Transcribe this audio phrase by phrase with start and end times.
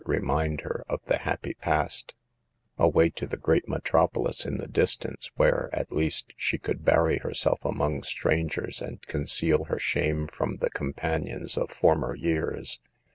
[0.07, 2.15] 19 remind her of the happy past;
[2.79, 7.63] away to the great Metropolis in the distance where, at least, she could bury herself
[7.63, 12.79] among strangers and conceal her shame from the companions of former years.